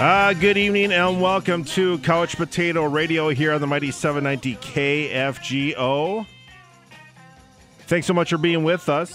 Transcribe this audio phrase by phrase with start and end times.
[0.00, 6.26] Uh, good evening and welcome to Couch Potato Radio here on the Mighty 790 KFGO.
[7.80, 9.14] Thanks so much for being with us.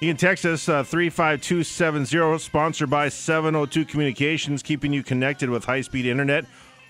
[0.00, 5.80] You can text us uh, 35270, sponsored by 702 Communications, keeping you connected with high
[5.80, 6.44] speed internet.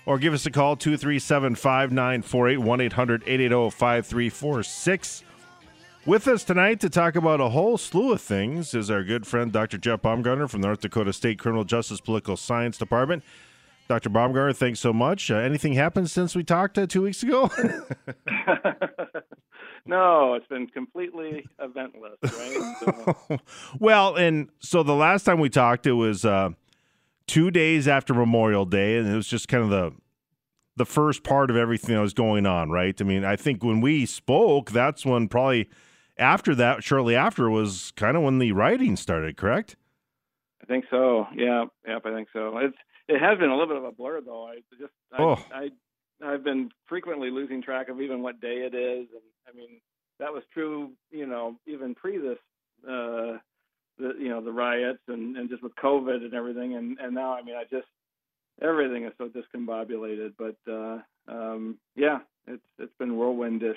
[0.05, 5.23] Or give us a call 237 5948 1 800 880 5346.
[6.09, 9.51] With us tonight to talk about a whole slew of things is our good friend
[9.51, 9.77] Dr.
[9.77, 13.23] Jeff Bumgarner from the North Dakota State Criminal Justice Political Science Department.
[13.87, 14.09] Dr.
[14.09, 15.29] Bumgarner, thanks so much.
[15.29, 17.51] Uh, anything happened since we talked uh, two weeks ago?
[19.85, 23.15] no, it's been completely eventless, right?
[23.27, 23.37] So.
[23.79, 26.49] well, and so the last time we talked, it was uh,
[27.27, 29.91] two days after Memorial Day, and it was just kind of the
[30.75, 32.99] the first part of everything that was going on, right?
[32.99, 35.69] I mean, I think when we spoke, that's when probably
[36.19, 39.75] after that, shortly after, was kind of when the writing started, correct?
[40.61, 41.25] I think so.
[41.35, 42.57] Yeah, yep, I think so.
[42.57, 44.47] It's it has been a little bit of a blur though.
[44.47, 45.45] I just I, oh.
[45.53, 45.69] I
[46.23, 49.79] I've been frequently losing track of even what day it is, and I mean
[50.19, 52.37] that was true, you know, even pre this,
[52.83, 53.39] uh,
[53.97, 57.33] the you know the riots and and just with COVID and everything, and and now
[57.33, 57.87] I mean I just
[58.61, 60.33] everything is so discombobulated.
[60.37, 63.75] But uh, um, yeah, it's it's been whirlwindish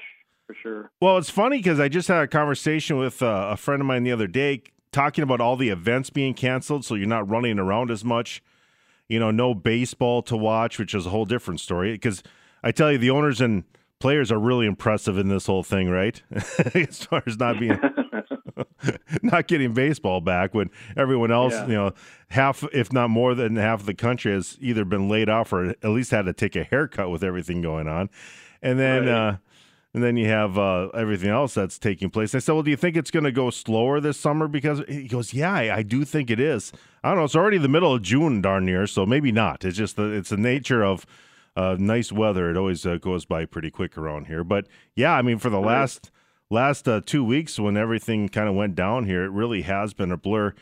[0.62, 0.90] sure.
[1.00, 4.04] Well, it's funny because I just had a conversation with uh, a friend of mine
[4.04, 7.90] the other day talking about all the events being canceled, so you're not running around
[7.90, 8.42] as much
[9.12, 11.92] you know, no baseball to watch, which is a whole different story.
[11.92, 12.22] Because
[12.62, 13.64] I tell you, the owners and
[13.98, 16.22] players are really impressive in this whole thing, right?
[16.74, 17.78] as far as not being
[19.22, 21.66] not getting baseball back when everyone else, yeah.
[21.66, 21.92] you know,
[22.28, 25.66] half if not more than half of the country has either been laid off or
[25.70, 28.08] at least had to take a haircut with everything going on.
[28.62, 29.12] And then right.
[29.12, 29.36] uh
[29.94, 32.34] and then you have uh, everything else that's taking place.
[32.34, 35.06] I said, "Well, do you think it's going to go slower this summer?" Because he
[35.06, 36.72] goes, "Yeah, I, I, do think it is.
[37.04, 37.24] I don't know.
[37.24, 39.64] It's already the middle of June, darn near, so maybe not.
[39.64, 41.04] It's just the it's the nature of
[41.56, 42.50] uh, nice weather.
[42.50, 44.44] It always uh, goes by pretty quick around here.
[44.44, 44.66] But
[44.96, 46.10] yeah, I mean, for the last
[46.48, 50.10] last uh, two weeks when everything kind of went down here, it really has been
[50.10, 50.54] a blur."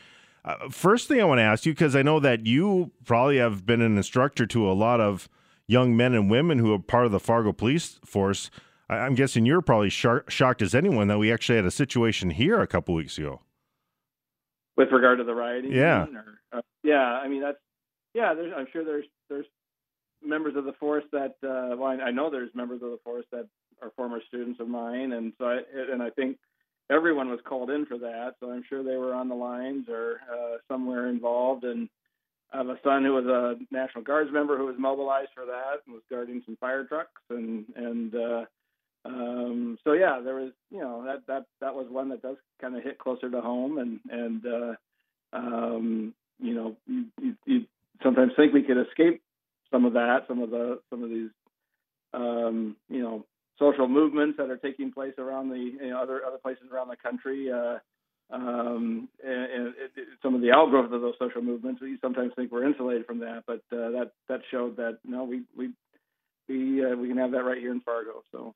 [0.43, 3.65] Uh, first thing I want to ask you, because I know that you probably have
[3.65, 5.29] been an instructor to a lot of
[5.67, 8.49] young men and women who are part of the Fargo Police Force.
[8.91, 12.67] I'm guessing you're probably shocked as anyone that we actually had a situation here a
[12.67, 13.41] couple weeks ago.
[14.75, 16.97] With regard to the rioting, yeah, or, uh, yeah.
[16.97, 17.57] I mean, that's
[18.13, 18.33] yeah.
[18.55, 19.45] I'm sure there's there's
[20.23, 23.25] members of the force that uh, well, I, I know there's members of the force
[23.31, 23.47] that
[23.81, 25.59] are former students of mine, and so I,
[25.91, 26.37] and I think
[26.91, 28.35] everyone was called in for that.
[28.39, 31.63] So I'm sure they were on the lines or uh, somewhere involved.
[31.63, 31.89] And
[32.53, 35.81] I have a son who was a National Guards member who was mobilized for that
[35.85, 38.45] and was guarding some fire trucks and and uh,
[39.03, 42.75] um, so yeah, there was you know that that that was one that does kind
[42.75, 44.73] of hit closer to home, and and uh,
[45.33, 47.65] um, you know you, you, you,
[48.03, 49.21] sometimes think we could escape
[49.71, 51.31] some of that, some of the some of these
[52.13, 53.25] um, you know
[53.57, 56.97] social movements that are taking place around the you know, other other places around the
[56.97, 57.51] country.
[57.51, 57.79] Uh,
[58.29, 62.31] um, and, and it, it, some of the outgrowth of those social movements, we sometimes
[62.35, 65.71] think we're insulated from that, but uh, that that showed that no, we we
[66.47, 68.21] we uh, we can have that right here in Fargo.
[68.31, 68.53] So.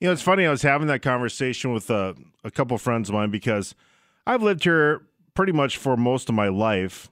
[0.00, 0.46] You know, it's funny.
[0.46, 2.14] I was having that conversation with a,
[2.44, 3.74] a couple friends of mine because
[4.26, 5.02] I've lived here
[5.34, 7.10] pretty much for most of my life.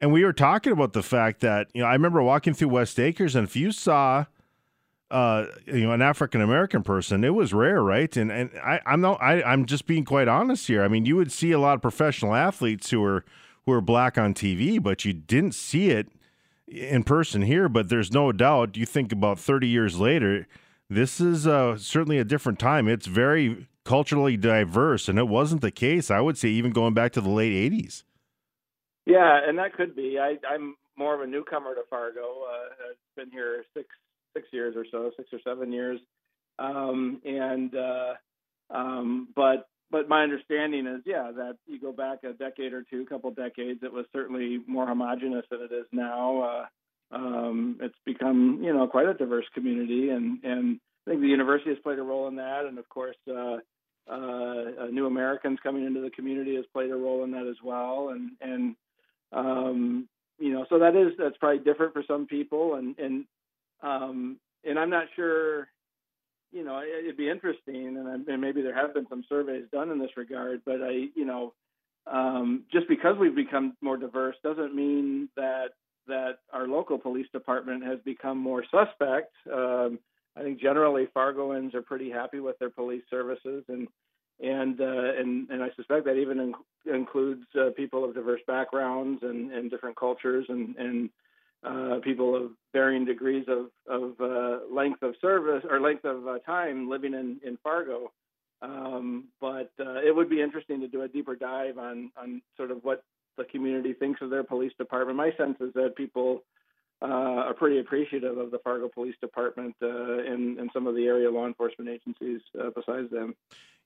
[0.00, 2.98] And we were talking about the fact that, you know, I remember walking through West
[2.98, 4.26] Acres, and if you saw,
[5.10, 8.14] uh, you know, an African American person, it was rare, right?
[8.16, 10.82] And and I, I'm not, I, I'm just being quite honest here.
[10.82, 13.24] I mean, you would see a lot of professional athletes who are
[13.64, 16.08] who are black on TV, but you didn't see it
[16.66, 17.68] in person here.
[17.68, 18.76] But there's no doubt.
[18.76, 20.48] You think about 30 years later,
[20.90, 22.88] this is uh, certainly a different time.
[22.88, 26.10] It's very culturally diverse, and it wasn't the case.
[26.10, 28.04] I would say even going back to the late '80s.
[29.06, 30.18] Yeah, and that could be.
[30.18, 32.20] I, am more of a newcomer to Fargo.
[32.20, 33.88] Uh, I've been here six
[34.36, 36.00] six years or so, six or seven years,
[36.58, 38.14] um, and uh,
[38.70, 43.02] um, but but my understanding is, yeah, that you go back a decade or two,
[43.02, 46.66] a couple decades, it was certainly more homogenous than it is now.
[47.14, 51.28] Uh, um, it's become you know quite a diverse community, and and I think the
[51.28, 53.16] university has played a role in that, and of course.
[53.28, 53.58] Uh,
[54.06, 58.10] uh, new Americans coming into the community has played a role in that as well,
[58.10, 58.76] and and
[59.32, 60.08] um,
[60.38, 63.24] you know, so that is that's probably different for some people, and and
[63.82, 65.68] um, and I'm not sure.
[66.52, 69.98] You know, it'd be interesting, and, and maybe there have been some surveys done in
[69.98, 70.62] this regard.
[70.64, 71.52] But I, you know,
[72.06, 75.70] um, just because we've become more diverse doesn't mean that
[76.06, 79.32] that our local police department has become more suspect.
[79.52, 79.98] Um,
[80.36, 83.88] I think generally Fargoans are pretty happy with their police services, and
[84.40, 86.54] and uh, and and I suspect that even in,
[86.92, 91.10] includes uh, people of diverse backgrounds and, and different cultures and and
[91.64, 96.38] uh, people of varying degrees of of uh, length of service or length of uh,
[96.40, 98.12] time living in in Fargo.
[98.60, 102.70] Um, but uh, it would be interesting to do a deeper dive on on sort
[102.70, 103.04] of what
[103.36, 105.16] the community thinks of their police department.
[105.16, 106.42] My sense is that people
[107.02, 111.06] uh, are pretty appreciative of the Fargo Police Department uh, and, and some of the
[111.06, 113.34] area law enforcement agencies uh, besides them.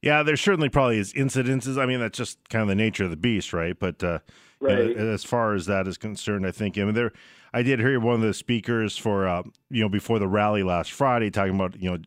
[0.02, 1.80] Yeah, there certainly probably is incidences.
[1.80, 3.76] I mean, that's just kind of the nature of the beast, right?
[3.76, 4.20] But uh,
[4.60, 4.96] right.
[4.96, 7.12] As far as that is concerned, I think I mean there.
[7.52, 10.92] I did hear one of the speakers for uh, you know before the rally last
[10.92, 11.98] Friday talking about you know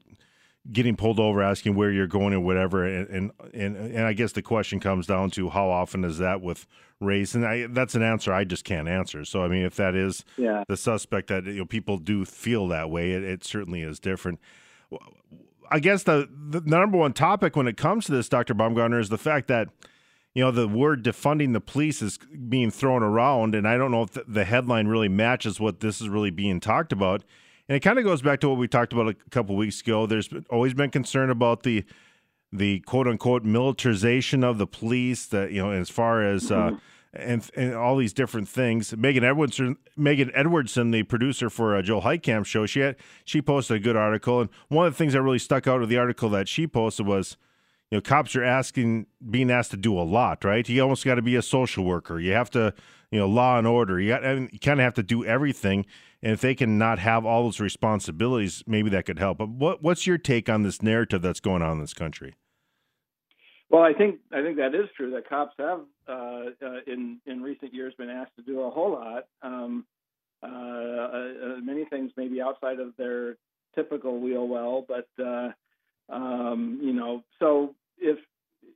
[0.72, 4.42] getting pulled over, asking where you're going or whatever, and and and, I guess the
[4.42, 6.68] question comes down to how often is that with
[7.00, 9.25] race, and I, that's an answer I just can't answer.
[9.25, 10.63] So I mean, if that is yeah.
[10.68, 14.40] the suspect that you know people do feel that way, it, it certainly is different.
[15.72, 18.54] I guess the, the number one topic when it comes to this, Dr.
[18.54, 19.69] Bumgarner, is the fact that
[20.36, 22.19] you know the word defunding the police is
[22.50, 26.10] being thrown around, and I don't know if the headline really matches what this is
[26.10, 27.24] really being talked about.
[27.72, 30.06] And it kind of goes back to what we talked about a couple weeks ago.
[30.06, 31.86] There's always been concern about the
[32.52, 35.26] the quote unquote militarization of the police.
[35.28, 36.76] That you know, as far as uh, mm-hmm.
[37.14, 38.94] and and all these different things.
[38.98, 43.78] Megan Edwardson, Megan Edwardson, the producer for uh, Joel Heitkamp show, she had she posted
[43.78, 46.28] a good article, and one of the things that really stuck out of the article
[46.28, 47.38] that she posted was,
[47.90, 50.68] you know, cops are asking, being asked to do a lot, right?
[50.68, 52.20] You almost got to be a social worker.
[52.20, 52.74] You have to,
[53.12, 53.98] you know, law and order.
[53.98, 55.86] You got, you kind of have to do everything.
[56.24, 59.40] And if they can not have all those responsibilities, maybe that could help.
[59.40, 62.36] But what what's your take on this narrative that's going on in this country?
[63.70, 65.12] Well, I think I think that is true.
[65.12, 66.12] That cops have uh,
[66.62, 69.28] uh, in in recent years been asked to do a whole lot.
[69.42, 69.86] Um,
[70.44, 71.30] uh, uh
[71.62, 73.38] many things maybe outside of their
[73.74, 75.50] typical wheel well, but uh,
[76.10, 78.20] um, you know, so if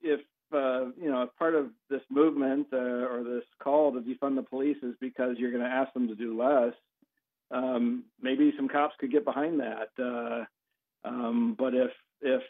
[0.02, 0.22] if
[0.54, 4.78] uh, you know, if part of this movement or this call to defund the police
[4.82, 6.74] is because you're going to ask them to do less,
[7.52, 9.90] um, maybe some cops could get behind that.
[11.04, 12.42] Um, but if if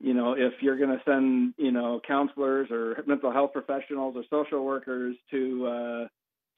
[0.00, 4.24] you know, if you're going to send, you know, counselors or mental health professionals or
[4.28, 6.08] social workers to uh,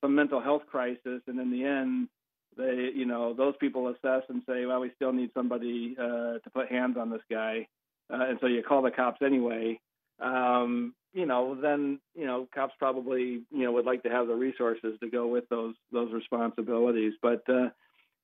[0.01, 2.09] some mental health crisis, and in the end,
[2.57, 6.51] they, you know, those people assess and say, well, we still need somebody uh, to
[6.53, 7.69] put hands on this guy,
[8.13, 9.79] uh, and so you call the cops anyway.
[10.21, 14.35] Um, you know, then you know, cops probably, you know, would like to have the
[14.35, 17.15] resources to go with those those responsibilities.
[17.23, 17.71] But uh,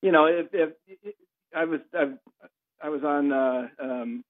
[0.02, 1.14] you know, if, if, if
[1.54, 2.18] I was I've,
[2.82, 4.24] I was on uh, um,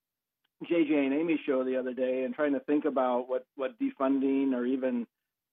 [0.71, 4.55] JJ and Amy's show the other day and trying to think about what what defunding
[4.55, 5.07] or even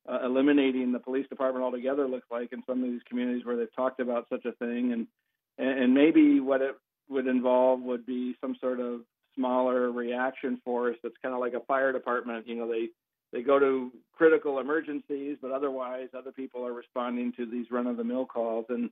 [0.08, 3.76] uh, eliminating the police department altogether looks like in some of these communities where they've
[3.76, 5.08] talked about such a thing and
[5.58, 6.76] and maybe what it
[7.10, 9.02] would involve would be some sort of
[9.36, 12.88] smaller reaction force that's kind of like a fire department you know they
[13.32, 17.98] they go to critical emergencies but otherwise other people are responding to these run of
[17.98, 18.90] the mill calls and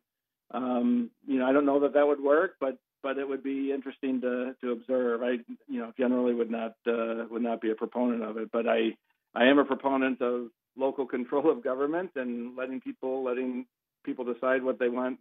[0.51, 3.71] um, you know I don't know that that would work but but it would be
[3.71, 5.21] interesting to to observe.
[5.23, 5.37] I
[5.67, 8.95] you know generally would not uh, would not be a proponent of it, but I
[9.35, 13.65] I am a proponent of local control of government and letting people letting
[14.03, 15.19] people decide what they want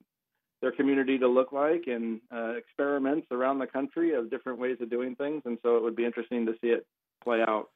[0.67, 4.91] their community to look like and uh, experiments around the country of different ways of
[4.91, 5.43] doing things.
[5.45, 6.85] And so it would be interesting to see it
[7.23, 7.69] play out.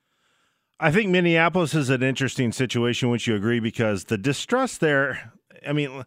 [0.81, 3.09] I think Minneapolis is an interesting situation.
[3.11, 3.61] which you agree?
[3.61, 5.33] Because the distrust there,
[5.65, 6.05] I mean,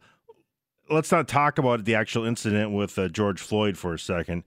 [0.89, 4.43] let's not talk about the actual incident with uh, George Floyd for a second.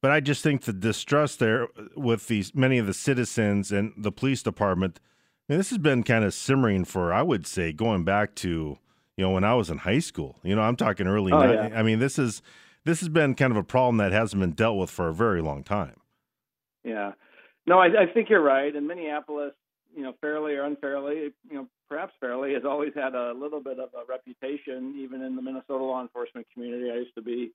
[0.00, 1.66] But I just think the distrust there
[1.96, 5.00] with these many of the citizens and the police department.
[5.48, 8.78] Mean, this has been kind of simmering for, I would say, going back to
[9.16, 10.38] you know when I was in high school.
[10.42, 11.32] You know, I'm talking early.
[11.32, 11.70] Oh, 90s.
[11.70, 11.78] Yeah.
[11.78, 12.42] I mean, this is
[12.84, 15.42] this has been kind of a problem that hasn't been dealt with for a very
[15.42, 15.96] long time.
[16.84, 17.12] Yeah,
[17.66, 18.74] no, I, I think you're right.
[18.74, 19.52] In Minneapolis,
[19.94, 23.78] you know, fairly or unfairly, you know, perhaps fairly, has always had a little bit
[23.78, 26.90] of a reputation, even in the Minnesota law enforcement community.
[26.90, 27.52] I used to be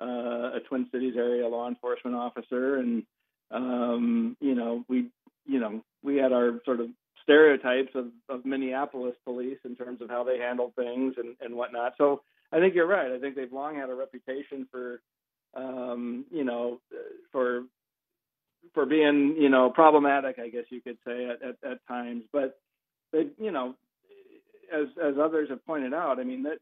[0.00, 3.04] uh, a Twin Cities area law enforcement officer, and
[3.50, 5.10] um, you know, we,
[5.46, 6.88] you know, we had our sort of
[7.26, 11.94] stereotypes of, of Minneapolis police in terms of how they handle things and, and whatnot.
[11.98, 13.10] So I think you're right.
[13.10, 15.00] I think they've long had a reputation for,
[15.54, 16.80] um, you know,
[17.32, 17.64] for
[18.74, 22.24] for being you know problematic, I guess you could say at, at, at times.
[22.32, 22.58] But
[23.12, 23.74] they, you know,
[24.72, 26.58] as as others have pointed out, I mean that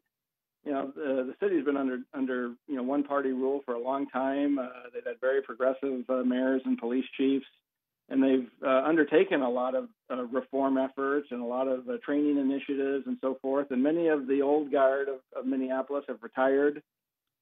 [0.64, 3.82] you know the, the city's been under under you know one party rule for a
[3.82, 4.58] long time.
[4.58, 7.46] Uh, they've had very progressive uh, mayors and police chiefs,
[8.08, 11.96] and they've uh, undertaken a lot of uh, reform efforts and a lot of uh,
[12.04, 13.70] training initiatives and so forth.
[13.70, 16.82] And many of the old guard of, of Minneapolis have retired.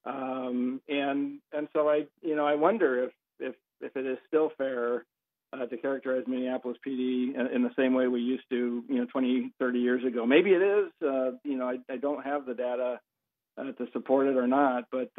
[0.05, 4.51] Um, and and so I you know I wonder if if if it is still
[4.59, 5.05] fair
[5.53, 9.53] uh, to characterize Minneapolis PD in, the same way we used to, you know, 20,
[9.59, 10.25] 30 years ago.
[10.25, 10.91] Maybe it is.
[11.03, 13.01] Uh, you know, I, I, don't have the data
[13.59, 15.11] uh, to support it or not, but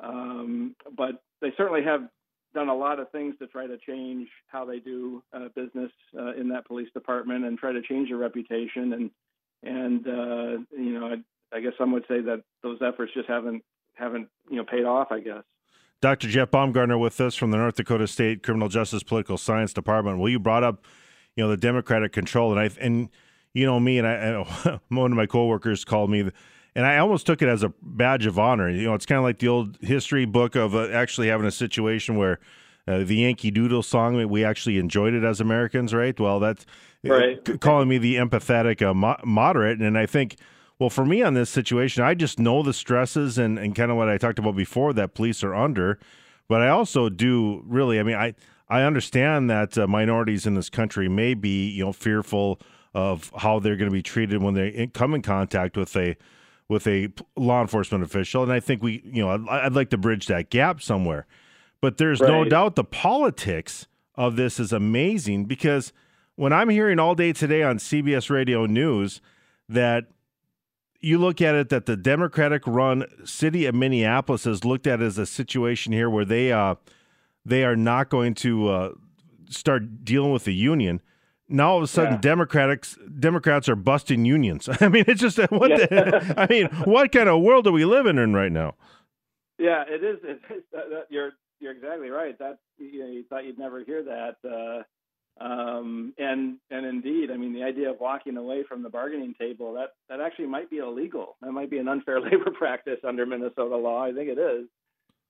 [0.00, 2.08] um, but they certainly have
[2.54, 6.34] done a lot of things to try to change how they do uh, business uh,
[6.34, 9.10] in that police department and try to change their reputation and
[9.62, 13.62] and you know, I, I guess some would say that those efforts just haven't
[13.94, 15.08] haven't you know paid off.
[15.10, 15.42] I guess.
[16.00, 16.28] Dr.
[16.28, 20.18] Jeff Bumgarner with us from the North Dakota State Criminal Justice Political Science Department.
[20.18, 20.84] Well, you brought up,
[21.34, 23.08] you know, the Democratic control, and I and
[23.52, 26.30] you know me, and I, I one of my coworkers called me,
[26.78, 28.70] and I almost took it as a badge of honor.
[28.70, 31.52] You know, it's kind of like the old history book of uh, actually having a
[31.52, 32.38] situation where.
[32.86, 36.18] Uh, the Yankee Doodle song, we actually enjoyed it as Americans, right?
[36.18, 36.64] Well, that's
[37.04, 37.46] right.
[37.46, 40.38] Uh, calling me the empathetic uh, mo- moderate, and I think
[40.78, 43.96] well, for me on this situation, I just know the stresses and, and kind of
[43.96, 45.98] what I talked about before that police are under.
[46.48, 48.34] But I also do really, I mean, I,
[48.68, 52.60] I understand that uh, minorities in this country may be, you know, fearful
[52.94, 56.16] of how they're going to be treated when they come in contact with a
[56.68, 59.98] with a law enforcement official, and I think we, you know, I'd, I'd like to
[59.98, 61.26] bridge that gap somewhere.
[61.80, 62.30] But there's right.
[62.30, 65.92] no doubt the politics of this is amazing because
[66.34, 69.20] when I'm hearing all day today on CBS Radio News
[69.68, 70.06] that
[71.00, 75.18] you look at it that the Democratic run city of Minneapolis has looked at as
[75.18, 76.74] a situation here where they uh,
[77.44, 78.92] they are not going to uh,
[79.48, 81.00] start dealing with the union.
[81.48, 82.20] Now all of a sudden, yeah.
[82.20, 84.68] Democrats Democrats are busting unions.
[84.80, 85.86] I mean, it's just what yeah.
[85.86, 88.74] the, I mean, what kind of world are we living in right now?
[89.58, 90.18] Yeah, it is.
[90.22, 92.38] It is that, you're you're exactly right.
[92.38, 94.36] That you, know, you thought you'd never hear that.
[94.44, 94.82] Uh,
[95.42, 99.74] um, and and indeed, I mean, the idea of walking away from the bargaining table
[99.74, 101.36] that that actually might be illegal.
[101.40, 104.04] That might be an unfair labor practice under Minnesota law.
[104.04, 104.68] I think it is.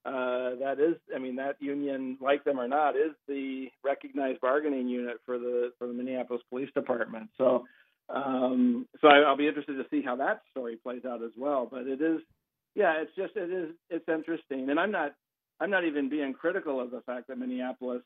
[0.04, 4.88] Uh, that is, I mean, that union, like them or not, is the recognized bargaining
[4.88, 7.28] unit for the for the Minneapolis Police Department.
[7.36, 7.64] So,
[8.08, 11.68] um, so I, will be interested to see how that story plays out as well.
[11.70, 12.20] But it is,
[12.74, 15.14] yeah, it's just it is it's interesting, and I'm not
[15.60, 18.02] I'm not even being critical of the fact that Minneapolis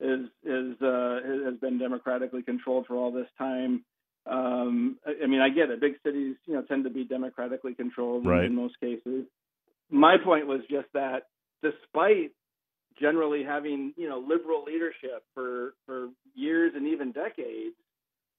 [0.00, 3.84] is is uh, has been democratically controlled for all this time.
[4.26, 5.80] Um, I, I, mean, I get it.
[5.80, 8.40] Big cities, you know, tend to be democratically controlled right.
[8.40, 9.26] in, in most cases.
[9.90, 11.24] My point was just that,
[11.62, 12.32] despite
[13.00, 17.74] generally having you know liberal leadership for for years and even decades,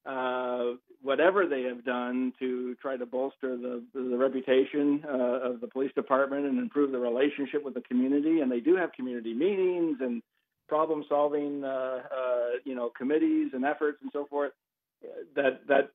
[0.06, 5.68] uh, whatever they have done to try to bolster the the reputation uh, of the
[5.68, 9.98] police department and improve the relationship with the community, and they do have community meetings
[10.01, 10.22] and
[10.68, 14.51] problem solving, uh, uh, you know, committees and efforts and so forth.
[15.36, 15.92] That that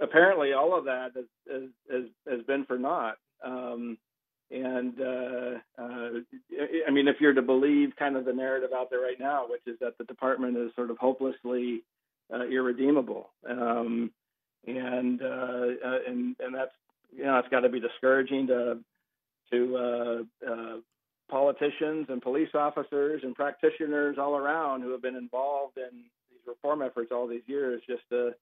[0.00, 3.16] apparently all of that has has, has been for naught.
[3.44, 3.98] Um,
[4.52, 6.10] and uh, uh,
[6.86, 9.62] I mean, if you're to believe kind of the narrative out there right now, which
[9.66, 11.82] is that the department is sort of hopelessly
[12.32, 14.10] uh, irredeemable, um,
[14.66, 15.26] and uh,
[15.84, 16.72] uh, and and that's
[17.16, 18.78] you know it's got to be discouraging to
[19.50, 19.76] to
[20.46, 20.76] uh,
[21.30, 26.82] politicians and police officers and practitioners all around who have been involved in these reform
[26.82, 28.32] efforts all these years just to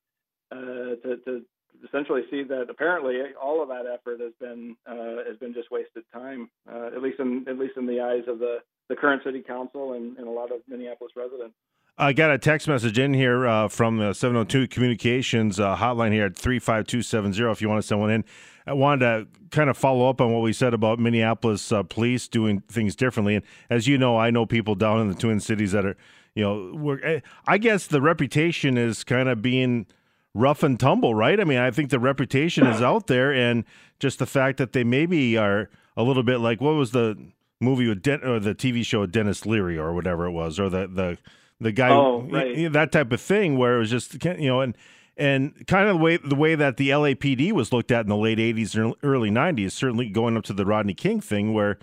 [0.52, 1.42] to, to,
[1.86, 6.04] essentially see that apparently all of that effort has been uh, has been just wasted
[6.12, 8.58] time uh, at least in at least in the eyes of the
[8.88, 11.54] the current city council and, and a lot of Minneapolis residents.
[11.96, 16.24] I got a text message in here uh, from the 702 Communications uh, hotline here
[16.24, 18.24] at 35270 if you want to send one in.
[18.66, 22.26] I wanted to kind of follow up on what we said about Minneapolis uh, police
[22.26, 23.34] doing things differently.
[23.36, 25.96] And as you know, I know people down in the Twin Cities that are,
[26.34, 29.86] you know, eh, I guess the reputation is kind of being
[30.34, 31.40] rough and tumble, right?
[31.40, 33.64] I mean, I think the reputation is out there, and
[33.98, 37.18] just the fact that they maybe are a little bit like what was the
[37.60, 40.68] movie with Den- or the TV show with Denis Leary or whatever it was, or
[40.68, 41.18] the the
[41.60, 42.72] the guy, oh, right.
[42.72, 44.76] that type of thing, where it was just you know, and
[45.16, 48.16] and kind of the way the way that the LAPD was looked at in the
[48.16, 51.78] late '80s and early '90s, certainly going up to the Rodney King thing, where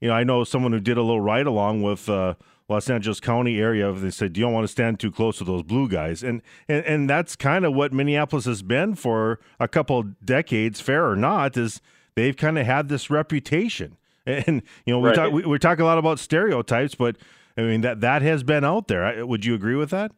[0.00, 2.08] you know I know someone who did a little ride along with.
[2.08, 2.34] Uh,
[2.68, 5.62] Los Angeles County area, they said you don't want to stand too close to those
[5.62, 10.02] blue guys, and and, and that's kind of what Minneapolis has been for a couple
[10.24, 11.80] decades, fair or not, is
[12.14, 13.96] they've kind of had this reputation,
[14.26, 15.16] and you know we right.
[15.16, 17.16] talk we, we talk a lot about stereotypes, but
[17.56, 19.26] I mean that that has been out there.
[19.26, 20.12] Would you agree with that?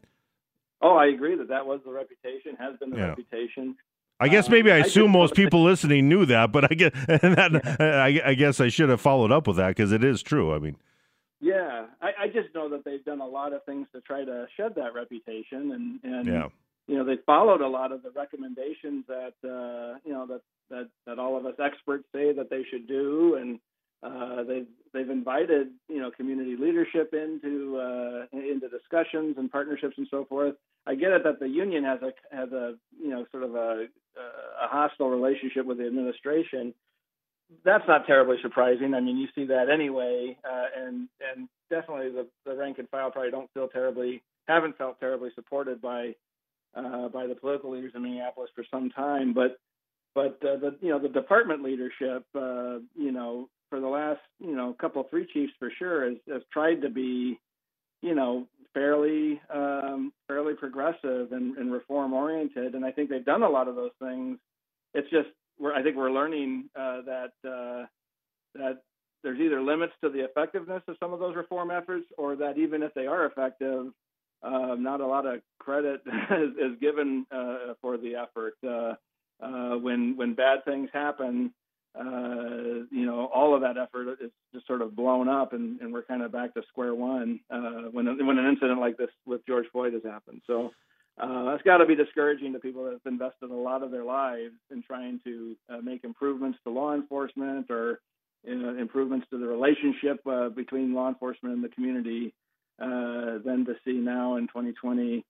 [0.81, 3.07] Oh, I agree that that was the reputation, has been the yeah.
[3.09, 3.75] reputation.
[4.19, 6.91] I guess maybe I um, assume I most people listening knew that, but I guess
[7.07, 10.53] that, I, I, guess I should have followed up with that because it is true.
[10.53, 10.75] I mean,
[11.41, 14.47] yeah, I, I, just know that they've done a lot of things to try to
[14.55, 16.47] shed that reputation, and and yeah.
[16.87, 20.87] you know they followed a lot of the recommendations that uh, you know that that
[21.05, 23.59] that all of us experts say that they should do, and
[24.03, 30.07] Uh, they've they've invited you know community leadership into uh, into discussions and partnerships and
[30.09, 30.55] so forth.
[30.87, 33.85] I get it that the union has a has a you know sort of a
[34.17, 36.73] a hostile relationship with the administration.
[37.65, 38.93] That's not terribly surprising.
[38.93, 43.11] I mean, you see that anyway, uh, and and definitely the, the rank and file
[43.11, 46.15] probably don't feel terribly haven't felt terribly supported by
[46.75, 49.33] uh, by the political leaders in Minneapolis for some time.
[49.33, 49.59] But
[50.15, 54.55] but uh, the you know the department leadership, uh, you know, for the last you
[54.55, 57.39] know couple three chiefs for sure has, has tried to be
[58.01, 63.43] you know fairly um, fairly progressive and, and reform oriented and I think they've done
[63.43, 64.37] a lot of those things
[64.93, 65.29] it's just
[65.61, 67.85] we're I think we're learning uh, that uh,
[68.55, 68.81] that
[69.23, 72.81] there's either limits to the effectiveness of some of those reform efforts or that even
[72.83, 73.87] if they are effective
[74.43, 78.95] uh, not a lot of credit is, is given uh, for the effort uh,
[79.43, 81.53] uh, when when bad things happen
[82.93, 86.03] you know, all of that effort is just sort of blown up, and, and we're
[86.03, 87.39] kind of back to square one
[87.91, 90.41] when when an incident like this with George Floyd has happened.
[90.47, 90.71] So
[91.21, 94.03] uh, that's got to be discouraging to people that have invested a lot of their
[94.03, 97.99] lives in trying to uh, make improvements to law enforcement or
[98.43, 102.33] you know, improvements to the relationship uh, between law enforcement and the community.
[102.81, 105.23] Uh, than to see now in 2020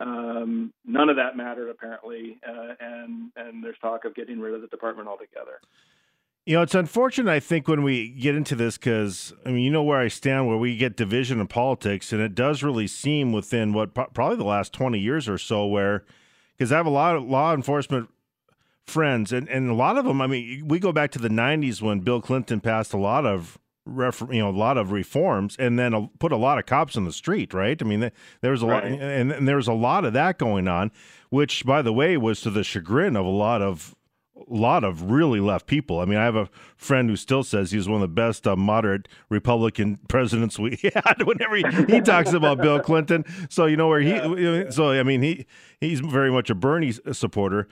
[0.00, 4.60] um, none of that mattered apparently, uh, and and there's talk of getting rid of
[4.60, 5.60] the department altogether.
[6.48, 9.70] You know, it's unfortunate, I think, when we get into this because, I mean, you
[9.70, 13.32] know where I stand, where we get division in politics, and it does really seem
[13.32, 16.06] within what probably the last 20 years or so, where,
[16.56, 18.08] because I have a lot of law enforcement
[18.86, 21.82] friends, and, and a lot of them, I mean, we go back to the 90s
[21.82, 26.10] when Bill Clinton passed a lot of you know a lot of reforms and then
[26.18, 28.10] put a lot of cops in the street right i mean
[28.42, 28.84] there was a right.
[28.84, 30.92] lot and, and there was a lot of that going on
[31.30, 33.94] which by the way was to the chagrin of a lot of
[34.48, 36.00] lot of really left people.
[36.00, 38.56] I mean, I have a friend who still says he's one of the best uh,
[38.56, 41.22] moderate Republican presidents we had.
[41.24, 44.10] Whenever he, he talks about Bill Clinton, so you know where he.
[44.10, 44.70] Yeah.
[44.70, 45.46] So I mean, he
[45.80, 47.68] he's very much a Bernie supporter.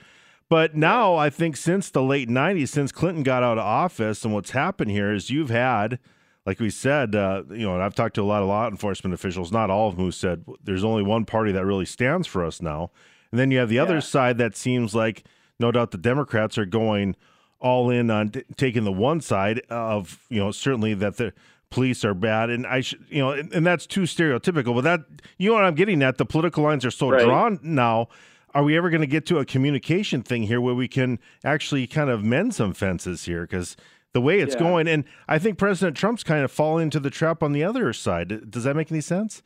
[0.48, 4.32] But now I think since the late '90s, since Clinton got out of office, and
[4.32, 5.98] what's happened here is you've had.
[6.44, 9.12] Like we said, uh, you know, and I've talked to a lot of law enforcement
[9.12, 12.44] officials, not all of them, who said there's only one party that really stands for
[12.44, 12.92] us now.
[13.32, 13.82] And then you have the yeah.
[13.82, 15.24] other side that seems like
[15.58, 17.16] no doubt the Democrats are going
[17.58, 21.32] all in on t- taking the one side of you know certainly that the
[21.70, 25.00] police are bad and I should you know and, and, that's too stereotypical but that
[25.38, 26.18] you know what I'm getting at?
[26.18, 27.24] The political lines are so right.
[27.24, 28.08] drawn now.
[28.54, 31.86] Are we ever going to get to a communication thing here where we can actually
[31.86, 33.42] kind of mend some fences here?
[33.42, 33.76] Because
[34.14, 34.60] the way it's yeah.
[34.60, 37.92] going and I think President Trump's kind of falling into the trap on the other
[37.92, 38.50] side.
[38.50, 39.42] Does that make any sense?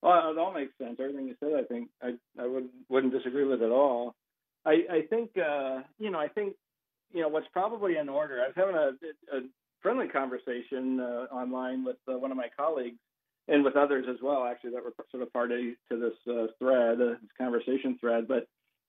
[0.00, 0.98] Well it all makes sense.
[1.00, 4.14] Everything you said I think I I would wouldn't disagree with it at all
[4.64, 6.54] I, I think uh, you know I think
[7.12, 8.40] you know what's probably in order.
[8.42, 9.40] I was having a, a
[9.80, 12.98] friendly conversation uh, online with uh, one of my colleagues
[13.48, 17.00] and with others as well, actually that were sort of party to this uh, thread,
[17.00, 18.28] uh, this conversation thread.
[18.28, 18.46] But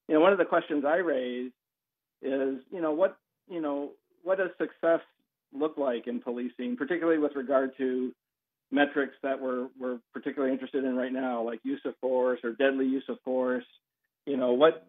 [0.08, 1.54] you know, one of the questions I raised
[2.22, 3.16] is you know what
[3.48, 3.90] you know
[4.22, 5.00] what does success
[5.52, 8.12] look like in policing, particularly with regard to
[8.70, 12.86] metrics that we're we're particularly interested in right now, like use of force or deadly
[12.86, 13.64] use of force.
[14.26, 14.86] You know what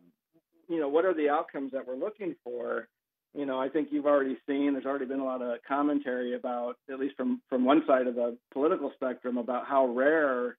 [0.67, 2.87] you know, what are the outcomes that we're looking for?
[3.33, 6.77] You know, I think you've already seen there's already been a lot of commentary about,
[6.89, 10.57] at least from from one side of the political spectrum, about how rare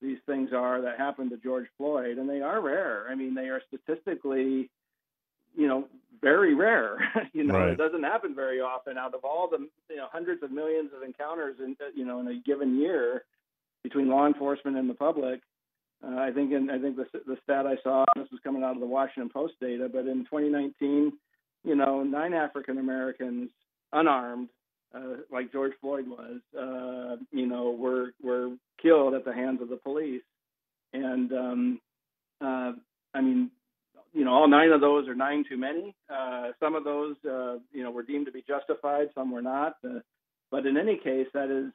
[0.00, 3.06] these things are that happened to George Floyd, and they are rare.
[3.10, 4.70] I mean, they are statistically,
[5.56, 5.88] you know,
[6.20, 6.98] very rare.
[7.32, 7.70] you know, right.
[7.70, 8.98] it doesn't happen very often.
[8.98, 12.28] Out of all the you know hundreds of millions of encounters in you know in
[12.28, 13.24] a given year
[13.82, 15.40] between law enforcement and the public,
[16.04, 18.74] uh, I think in, I think the, the stat I saw, this was coming out
[18.74, 21.12] of the Washington Post data, but in 2019,
[21.64, 23.50] you know, nine African Americans
[23.92, 24.48] unarmed,
[24.94, 28.50] uh, like George Floyd was, uh, you know, were were
[28.82, 30.22] killed at the hands of the police,
[30.92, 31.80] and um,
[32.40, 32.72] uh,
[33.14, 33.50] I mean,
[34.12, 35.94] you know, all nine of those are nine too many.
[36.12, 39.76] Uh, some of those, uh, you know, were deemed to be justified, some were not.
[40.50, 41.72] but in any case, that is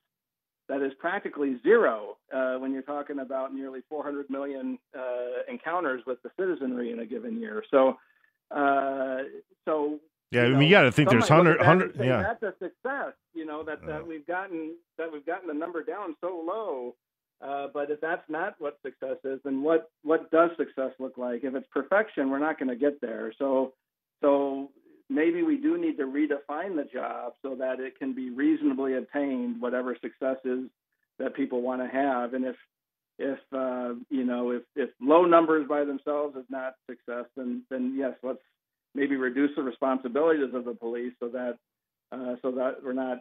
[0.70, 6.22] that is practically zero uh, when you're talking about nearly 400 million uh, encounters with
[6.24, 7.64] the citizenry in a given year.
[7.72, 7.98] So,
[8.52, 9.24] uh,
[9.66, 10.00] so
[10.32, 11.96] yeah, I mean, you got to think there's hundred, hundred.
[11.98, 13.14] Yeah, that's a success.
[13.34, 16.96] You know that that we've gotten that we've gotten the number down so low.
[17.40, 21.44] Uh, but if that's not what success is, then what what does success look like?
[21.44, 23.32] If it's perfection, we're not going to get there.
[23.38, 23.74] So,
[24.22, 24.72] so
[25.10, 29.62] maybe we do need to redefine the job so that it can be reasonably attained,
[29.62, 30.66] whatever success is
[31.20, 32.34] that people want to have.
[32.34, 32.56] And if
[33.20, 37.96] if uh, you know if if low numbers by themselves is not success, then then
[37.98, 38.40] yes, let's
[38.94, 41.58] maybe reduce the responsibilities of the police so that
[42.12, 43.20] uh, so that we're not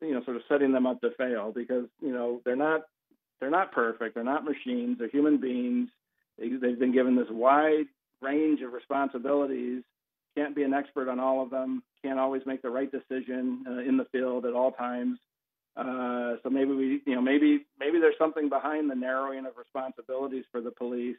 [0.00, 2.82] you know, sort of setting them up to fail because you know they're not
[3.40, 4.14] they're not perfect.
[4.14, 4.98] They're not machines.
[4.98, 5.88] They're human beings.
[6.38, 7.86] They, they've been given this wide
[8.20, 9.82] range of responsibilities.
[10.36, 11.82] Can't be an expert on all of them.
[12.02, 15.18] Can't always make the right decision uh, in the field at all times.
[15.76, 20.44] Uh, so maybe we, you know, maybe maybe there's something behind the narrowing of responsibilities
[20.52, 21.16] for the police,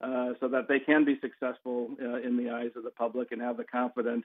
[0.00, 3.42] uh, so that they can be successful uh, in the eyes of the public and
[3.42, 4.24] have the confidence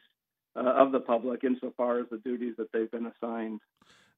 [0.55, 3.59] uh, of the public insofar as the duties that they've been assigned.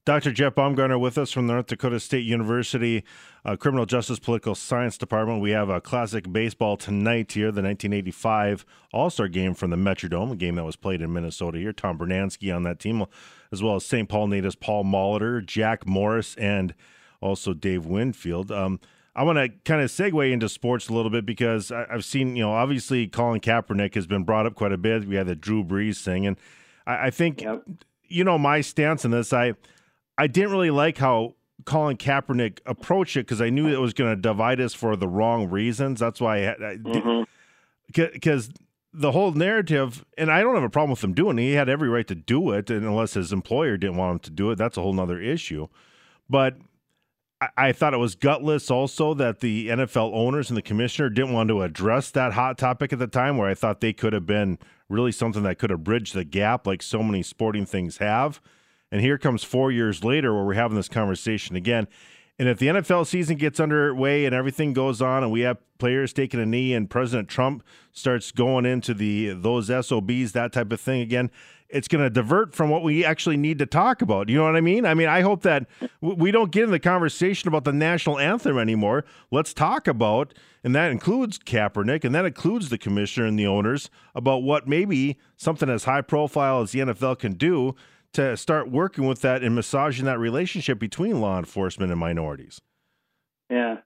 [0.06, 0.32] Dr.
[0.32, 3.04] Jeff Bumgarner with us from the North Dakota State University
[3.44, 5.42] uh, Criminal Justice Political Science Department.
[5.42, 10.34] We have a classic baseball tonight here, the 1985 All Star game from the Metrodome,
[10.34, 11.74] a game that was played in Minnesota here.
[11.74, 13.04] Tom Brunansky on that team,
[13.52, 14.08] as well as St.
[14.08, 16.76] Paul natives Paul Molitor, Jack Morris, and
[17.20, 18.52] also Dave Winfield.
[18.52, 18.80] Um,
[19.16, 22.36] I want to kind of segue into sports a little bit because I, have seen,
[22.36, 25.08] you know, obviously Colin Kaepernick has been brought up quite a bit.
[25.08, 26.38] We had the Drew Brees thing, and
[26.86, 27.64] I, I think, yep.
[28.08, 29.56] you know, my stance on this, I
[30.18, 34.16] I didn't really like how Colin Kaepernick approached it because I knew it was going
[34.16, 36.00] to divide us for the wrong reasons.
[36.00, 36.78] That's why I,
[37.88, 38.64] because mm-hmm.
[38.94, 41.44] the whole narrative, and I don't have a problem with him doing it.
[41.44, 44.32] He had every right to do it, and unless his employer didn't want him to
[44.32, 45.68] do it, that's a whole nother issue.
[46.30, 46.58] But
[47.42, 51.34] I, I thought it was gutless also that the NFL owners and the commissioner didn't
[51.34, 54.26] want to address that hot topic at the time, where I thought they could have
[54.26, 58.40] been really something that could have bridged the gap, like so many sporting things have.
[58.92, 61.88] And here comes four years later where we're having this conversation again.
[62.38, 66.12] And if the NFL season gets underway and everything goes on, and we have players
[66.12, 70.82] taking a knee, and President Trump starts going into the those SOBs, that type of
[70.82, 71.32] thing again,
[71.70, 74.30] it's going to divert from what we actually need to talk about.
[74.30, 74.86] You know what I mean?
[74.86, 75.66] I mean, I hope that
[76.02, 79.06] we don't get in the conversation about the national anthem anymore.
[79.32, 83.90] Let's talk about, and that includes Kaepernick, and that includes the commissioner and the owners
[84.14, 87.76] about what maybe something as high profile as the NFL can do
[88.16, 92.62] to start working with that and massaging that relationship between law enforcement and minorities.
[93.50, 93.78] Yeah,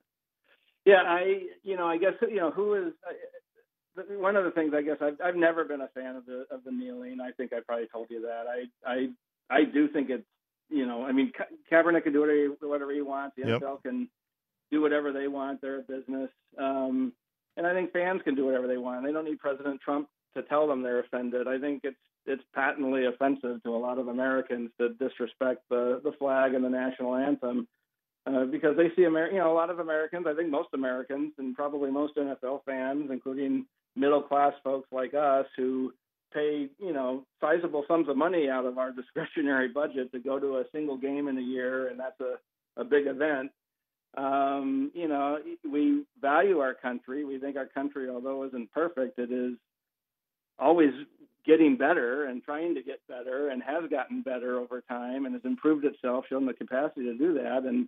[0.86, 1.04] yeah.
[1.06, 2.94] I, you know, I guess you know who is.
[4.18, 6.64] one of the things I guess I've, I've never been a fan of the of
[6.64, 7.20] the kneeling.
[7.22, 8.46] I think I probably told you that.
[8.48, 9.08] I I
[9.50, 10.24] I do think it's
[10.70, 13.36] you know I mean Ka- Kaepernick can do whatever he, whatever he wants.
[13.36, 13.62] The yep.
[13.62, 14.10] NFL can
[14.72, 15.62] do whatever they want.
[15.62, 17.12] They're a business, um,
[17.58, 19.04] and I think fans can do whatever they want.
[19.04, 21.48] They don't need President Trump to tell them they're offended.
[21.48, 26.12] I think it's it's patently offensive to a lot of Americans to disrespect the the
[26.14, 27.68] flag and the national anthem
[28.26, 31.34] uh, because they see Amer- you know a lot of Americans, I think most Americans
[31.38, 33.66] and probably most NFL fans, including
[33.96, 35.94] middle class folks like us who
[36.34, 40.58] pay you know sizable sums of money out of our discretionary budget to go to
[40.58, 42.36] a single game in a year, and that's a
[42.80, 43.52] a big event.
[44.18, 45.38] Um, you know,
[45.70, 47.26] we value our country.
[47.26, 49.54] We think our country, although isn't perfect, it is
[50.60, 50.92] always
[51.46, 55.46] getting better and trying to get better and has gotten better over time and has
[55.46, 57.64] improved itself, shown the capacity to do that.
[57.66, 57.88] And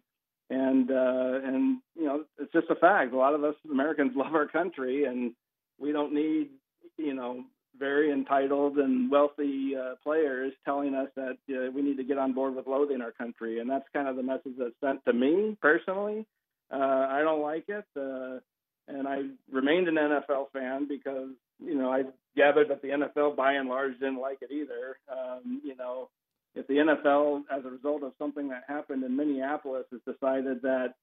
[0.49, 3.13] and uh, and you know, it's just a fact.
[3.13, 5.33] A lot of us Americans love our country, and
[5.79, 6.49] we don't need
[6.97, 7.43] you know
[7.79, 12.33] very entitled and wealthy uh, players telling us that uh, we need to get on
[12.33, 13.59] board with loathing our country.
[13.59, 16.25] And that's kind of the message that's sent to me personally.
[16.71, 17.85] Uh, I don't like it.
[17.97, 18.39] Uh,
[18.87, 21.29] and I remained an NFL fan because
[21.63, 22.03] you know I
[22.35, 24.97] gathered that the NFL by and large didn't like it either.
[25.11, 26.09] Um, you know,
[26.55, 30.95] if the NFL, as a result of something that happened in Minneapolis, has decided that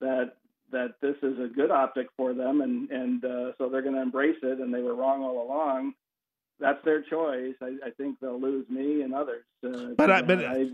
[0.00, 0.32] that
[0.72, 4.02] that this is a good optic for them, and and uh, so they're going to
[4.02, 5.94] embrace it, and they were wrong all along.
[6.60, 7.54] That's their choice.
[7.60, 9.44] I, I think they'll lose me and others.
[9.62, 10.68] Uh, but I, but I,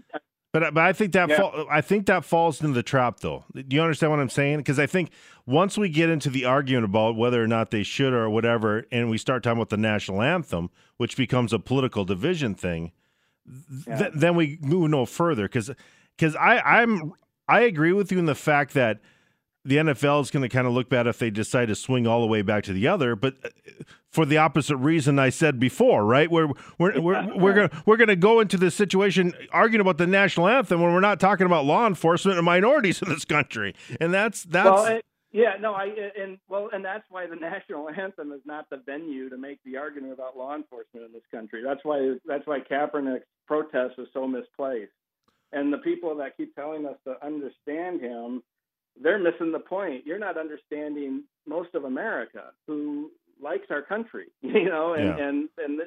[0.53, 1.37] but but I think that yeah.
[1.37, 3.45] fall, I think that falls into the trap, though.
[3.55, 4.59] Do you understand what I'm saying?
[4.59, 5.11] Because I think
[5.47, 9.11] once we get into the argument about whether or not they should or whatever, and
[9.11, 12.93] we start talking about the national anthem, which becomes a political division thing,
[13.87, 13.99] yeah.
[13.99, 15.45] th- then we move no further.
[15.45, 15.71] Because
[16.17, 17.13] because I I'm
[17.49, 19.01] I agree with you in the fact that
[19.64, 22.20] the NFL is going to kind of look bad if they decide to swing all
[22.20, 23.49] the way back to the other, but uh,
[24.09, 26.31] for the opposite reason I said before, right?
[26.31, 30.07] We're we're we're we're going we're going to go into this situation arguing about the
[30.07, 34.12] national anthem when we're not talking about law enforcement and minorities in this country, and
[34.12, 34.64] that's that's.
[34.64, 38.68] Well, it, yeah, no, I and well, and that's why the national anthem is not
[38.70, 41.62] the venue to make the argument about law enforcement in this country.
[41.64, 44.92] That's why that's why Kaepernick's protest was so misplaced,
[45.53, 48.42] and the people that keep telling us to understand him
[49.00, 50.07] they're missing the point.
[50.07, 53.11] You're not understanding most of America who
[53.42, 55.29] likes our country, you know, and yeah.
[55.29, 55.81] and and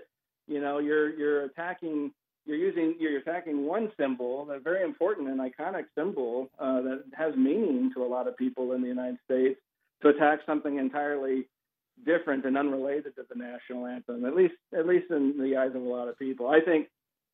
[0.48, 2.12] you know you're you're attacking
[2.46, 7.36] you're using you're attacking one symbol, a very important and iconic symbol uh, that has
[7.36, 9.60] meaning to a lot of people in the United States,
[10.02, 11.48] to attack something entirely
[12.06, 14.26] different and unrelated to the national anthem.
[14.26, 16.88] At least at least in the eyes of a lot of people, I think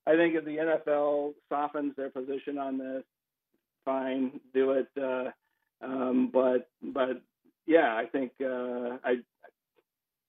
[0.05, 3.03] I think if the NFL softens their position on this,
[3.85, 4.87] fine, do it.
[4.99, 5.31] Uh,
[5.81, 7.21] um, but but
[7.65, 9.17] yeah, I think uh, I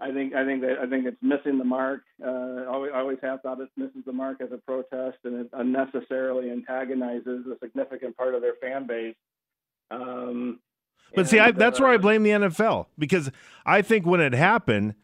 [0.01, 2.03] I think I think that I think it's missing the mark.
[2.25, 5.49] Uh, I always, always have thought it misses the mark as a protest, and it
[5.53, 9.15] unnecessarily antagonizes a significant part of their fan base.
[9.91, 10.61] Um,
[11.15, 13.31] but see, I, that's uh, where I blame the NFL because
[13.67, 14.95] I think when it happened,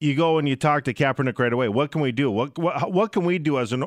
[0.00, 1.68] you go and you talk to Kaepernick right away.
[1.68, 2.30] What can we do?
[2.30, 3.84] What what, what can we do as an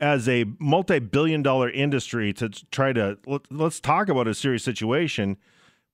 [0.00, 5.36] as a multi-billion-dollar industry to try to let, us talk about a serious situation?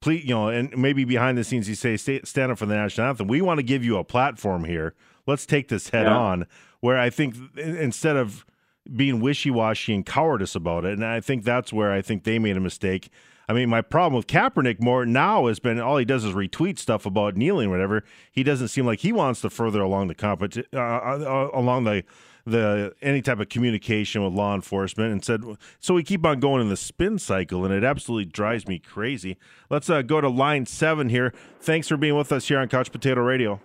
[0.01, 3.09] Please, you know, and maybe behind the scenes you say stand up for the national
[3.09, 3.27] anthem.
[3.27, 4.95] We want to give you a platform here.
[5.27, 6.17] Let's take this head yeah.
[6.17, 6.47] on.
[6.81, 8.47] Where I think instead of
[8.95, 12.57] being wishy-washy and cowardice about it, and I think that's where I think they made
[12.57, 13.11] a mistake
[13.49, 16.79] I mean, my problem with Kaepernick more now has been all he does is retweet
[16.79, 18.05] stuff about kneeling, whatever.
[18.31, 21.85] He doesn't seem like he wants to further along the competi- uh, uh, uh, along
[21.85, 22.05] the
[22.45, 25.43] the any type of communication with law enforcement and said
[25.81, 29.37] so we keep on going in the spin cycle and it absolutely drives me crazy.
[29.69, 31.35] Let's uh, go to line seven here.
[31.61, 33.61] Thanks for being with us here on couch potato radio.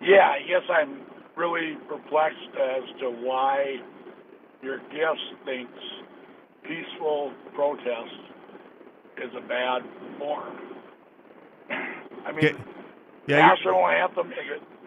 [0.00, 1.00] Yeah i guess i'm
[1.36, 3.76] really perplexed as to why
[4.62, 5.72] your guest thinks
[6.62, 8.14] peaceful protest
[9.22, 9.82] is a bad
[10.18, 10.56] form.
[12.26, 12.56] I mean,
[13.26, 14.32] yeah, national anthem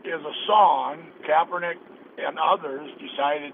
[0.04, 1.06] is a song.
[1.28, 1.78] Kaepernick
[2.18, 3.54] and others decided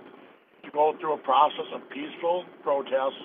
[0.64, 3.16] to go through a process of peaceful protest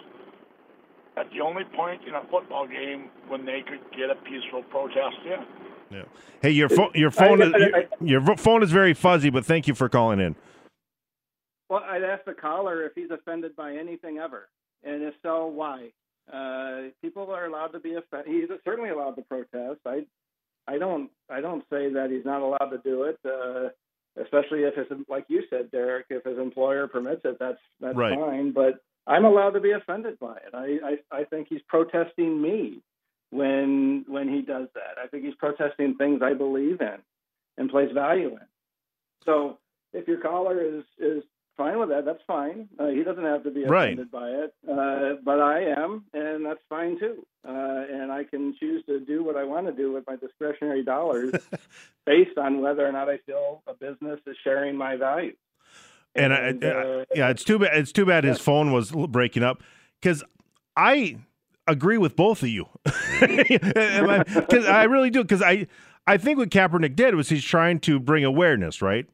[1.17, 5.17] at the only point in a football game when they could get a peaceful protest
[5.25, 5.97] in.
[5.97, 6.03] Yeah.
[6.43, 7.53] Hey, your phone, your phone, is,
[8.01, 10.35] your, your phone is very fuzzy, but thank you for calling in.
[11.69, 14.49] Well, I'd ask the caller if he's offended by anything ever
[14.85, 15.91] and if so, why?
[16.33, 18.35] Uh, people are allowed to be offended.
[18.35, 19.81] He's certainly allowed to protest.
[19.87, 20.05] I,
[20.67, 23.19] I don't, I don't say that he's not allowed to do it.
[23.25, 23.69] Uh,
[24.21, 28.19] especially if his, like you said, Derek, if his employer permits it, that's that's right.
[28.19, 28.53] fine.
[28.53, 30.55] But I'm allowed to be offended by it.
[30.55, 32.81] I, I, I think he's protesting me
[33.31, 35.03] when when he does that.
[35.03, 36.99] I think he's protesting things I believe in
[37.59, 38.47] and place value in.
[39.25, 39.59] So
[39.93, 41.25] if your caller is is
[41.57, 42.05] fine with that.
[42.05, 42.69] That's fine.
[42.79, 44.11] Uh, he doesn't have to be offended right.
[44.11, 47.27] by it, uh, but I am, and that's fine too.
[47.47, 47.51] Uh,
[47.91, 51.35] and I can choose to do what I want to do with my discretionary dollars
[52.07, 55.35] based on whether or not I feel a business is sharing my value.
[56.15, 57.77] And, and I, uh, yeah, it's too bad.
[57.77, 59.63] It's too bad his phone was breaking up
[60.01, 60.23] because
[60.77, 61.19] I
[61.67, 62.67] agree with both of you.
[63.21, 65.23] Because I really do.
[65.23, 65.67] Because I,
[66.07, 69.07] I think what Kaepernick did was he's trying to bring awareness, right?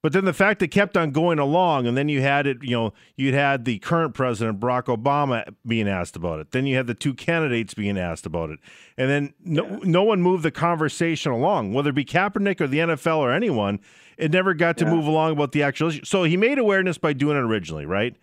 [0.00, 2.70] But then the fact that kept on going along, and then you had it, you
[2.70, 6.52] know, you'd had the current president, Barack Obama, being asked about it.
[6.52, 8.60] Then you had the two candidates being asked about it.
[8.96, 9.78] And then no, yeah.
[9.82, 13.80] no one moved the conversation along, whether it be Kaepernick or the NFL or anyone.
[14.16, 14.92] It never got to yeah.
[14.92, 16.04] move along about the actual issue.
[16.04, 18.16] So he made awareness by doing it originally, right?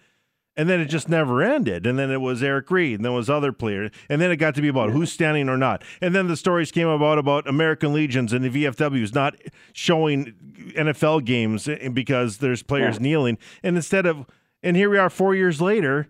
[0.57, 1.85] And then it just never ended.
[1.85, 4.55] And then it was Eric Reid, and then was other players, and then it got
[4.55, 5.83] to be about who's standing or not.
[6.01, 9.35] And then the stories came about about American Legions and the VFWs not
[9.73, 10.33] showing
[10.77, 13.01] NFL games eh, because there's players yeah.
[13.01, 14.25] kneeling, and instead of
[14.65, 16.09] and here we are four years later,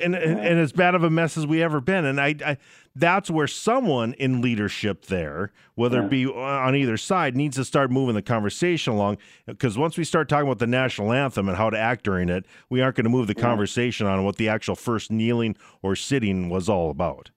[0.00, 2.04] and, and, and as bad of a mess as we ever been.
[2.04, 2.58] And I, I
[2.94, 6.04] that's where someone in leadership there, whether yeah.
[6.04, 9.18] it be on either side, needs to start moving the conversation along.
[9.46, 12.44] Because once we start talking about the national anthem and how to act during it,
[12.68, 13.42] we aren't going to move the yeah.
[13.42, 17.30] conversation on what the actual first kneeling or sitting was all about.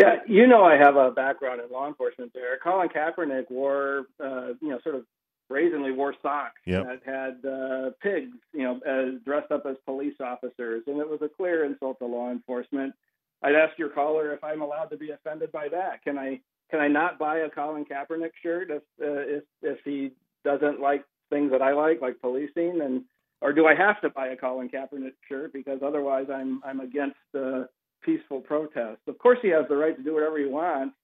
[0.00, 2.58] Yeah, you know I have a background in law enforcement there.
[2.62, 5.04] Colin Kaepernick wore, uh, you know, sort of
[5.48, 6.84] brazenly wore socks yep.
[6.86, 11.20] that had uh, pigs, you know, as, dressed up as police officers, and it was
[11.22, 12.94] a clear insult to law enforcement.
[13.42, 16.02] I'd ask your caller if I'm allowed to be offended by that.
[16.02, 20.10] Can I can I not buy a Colin Kaepernick shirt if uh, if if he
[20.44, 23.04] doesn't like things that I like, like policing, and
[23.40, 27.16] or do I have to buy a Colin Kaepernick shirt because otherwise I'm I'm against
[27.36, 27.64] uh,
[28.02, 29.00] peaceful protest?
[29.06, 30.96] Of course, he has the right to do whatever he wants,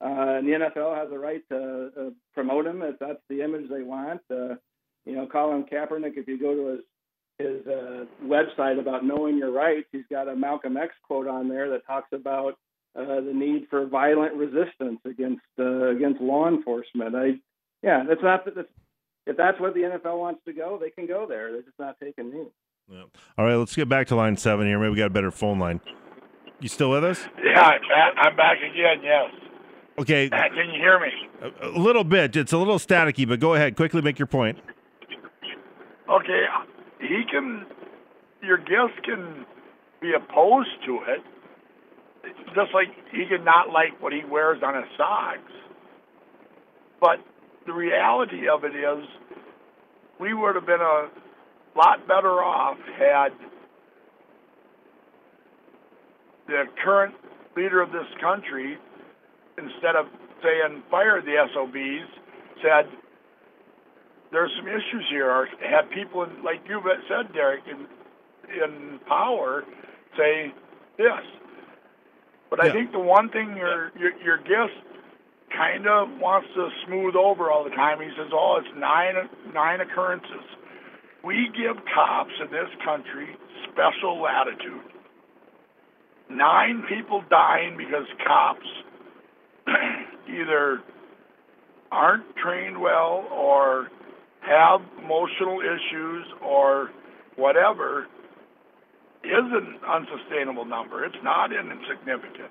[0.00, 3.68] uh, and the NFL has a right to uh, promote him if that's the image
[3.70, 4.20] they want.
[4.30, 4.56] Uh,
[5.04, 6.80] you know, Colin Kaepernick, if you go to his
[7.38, 11.68] his uh, website about knowing your rights, he's got a Malcolm X quote on there
[11.70, 12.54] that talks about
[12.98, 17.14] uh, the need for violent resistance against uh, against law enforcement.
[17.14, 17.34] I,
[17.82, 18.68] yeah, that's not that's,
[19.26, 21.52] if that's what the NFL wants to go, they can go there.
[21.52, 22.46] They're just not taking me.
[22.90, 23.02] Yeah.
[23.36, 24.78] All right, let's get back to line seven here.
[24.78, 25.80] Maybe we got a better phone line.
[26.60, 27.20] You still with us?
[27.44, 27.72] Yeah,
[28.16, 29.02] I'm back again.
[29.02, 29.30] Yes.
[29.98, 30.28] Okay.
[30.30, 31.52] Can you hear me?
[31.62, 32.36] A, a little bit.
[32.36, 33.76] It's a little staticky, but go ahead.
[33.76, 34.58] Quickly make your point.
[36.08, 36.44] Okay.
[37.00, 37.66] He can,
[38.42, 39.44] your guest can
[40.00, 41.20] be opposed to it,
[42.54, 45.52] just like he can not like what he wears on his socks.
[47.00, 47.18] But
[47.66, 49.04] the reality of it is,
[50.18, 51.08] we would have been a
[51.76, 53.28] lot better off had
[56.46, 57.14] the current
[57.56, 58.78] leader of this country,
[59.58, 60.06] instead of
[60.42, 62.08] saying fire the SOBs,
[62.62, 62.88] said
[64.32, 67.86] there's some issues here, or had people in, like you said, Derek, in
[68.62, 69.64] in power
[70.16, 70.52] say
[70.96, 71.24] this.
[72.50, 74.76] But I think the one thing your your, your guest
[75.54, 78.00] kind of wants to smooth over all the time.
[78.00, 79.14] He says, "Oh, it's nine
[79.52, 80.46] nine occurrences."
[81.24, 83.36] We give cops in this country
[83.72, 84.92] special latitude.
[86.30, 88.66] Nine people dying because cops
[90.28, 90.80] either
[91.90, 93.88] aren't trained well or
[94.40, 96.90] have emotional issues or
[97.36, 98.06] whatever
[99.24, 101.04] is an unsustainable number.
[101.04, 102.50] It's not insignificant.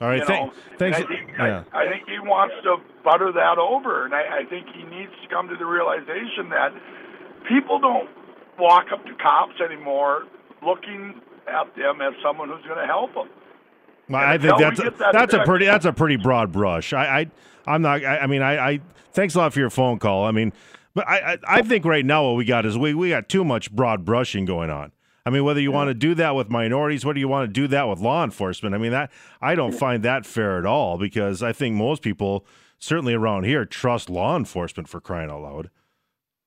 [0.00, 0.52] All right, you th- know?
[0.78, 0.98] thanks.
[0.98, 1.64] I think, yeah.
[1.72, 5.12] I, I think he wants to butter that over, and I, I think he needs
[5.22, 6.74] to come to the realization that
[7.48, 8.10] people don't
[8.58, 10.24] walk up to cops anymore
[10.64, 13.28] looking at them as someone who's going to help them.
[14.14, 16.92] I think that's a, that that's a pretty that's a pretty broad brush.
[16.92, 17.30] I, I
[17.66, 18.04] I'm not.
[18.04, 18.80] I, I mean, I, I
[19.12, 20.24] thanks a lot for your phone call.
[20.24, 20.52] I mean,
[20.94, 23.44] but I, I I think right now what we got is we we got too
[23.44, 24.92] much broad brushing going on.
[25.24, 27.68] I mean, whether you want to do that with minorities, whether you want to do
[27.68, 31.42] that with law enforcement, I mean that I don't find that fair at all because
[31.42, 32.44] I think most people,
[32.78, 35.70] certainly around here, trust law enforcement for crying out loud.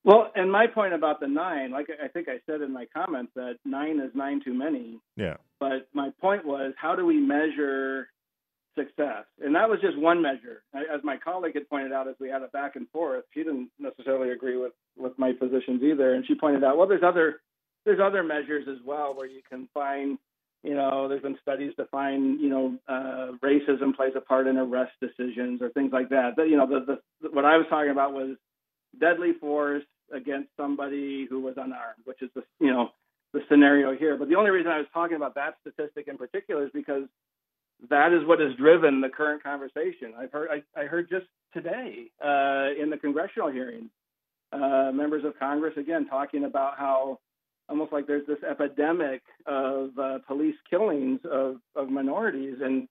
[0.06, 3.32] Well, and my point about the nine, like I think I said in my comments,
[3.36, 5.00] that nine is nine too many.
[5.18, 5.38] Yeah.
[5.60, 8.08] But my point was, how do we measure
[8.78, 9.26] success?
[9.44, 10.62] And that was just one measure.
[10.76, 13.72] As my colleague had pointed out, as we had a back and forth, she didn't
[13.80, 16.14] necessarily agree with with my positions either.
[16.14, 17.42] And she pointed out, well, there's other
[17.84, 20.20] there's other measures as well where you can find.
[20.62, 24.58] You know, there's been studies to find, you know, uh, racism plays a part in
[24.58, 26.32] arrest decisions or things like that.
[26.36, 28.36] But, you know, the, the what I was talking about was
[29.00, 32.90] deadly force against somebody who was unarmed, which is the you know
[33.34, 34.18] the scenario here.
[34.18, 37.04] But the only reason I was talking about that statistic in particular is because
[37.90, 40.14] that is what has driven the current conversation.
[40.18, 43.90] I've heard I, I heard just today uh, in the congressional hearings,
[44.52, 47.20] uh, members of Congress again talking about how
[47.68, 52.88] almost like there's this epidemic of uh, police killings of, of minorities and